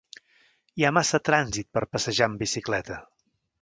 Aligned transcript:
Hi 0.79 0.85
ha 0.87 0.91
massa 0.99 1.21
trànsit 1.31 1.71
per 1.79 1.87
passejar 1.95 2.29
amb 2.31 2.45
bicicleta. 2.47 3.03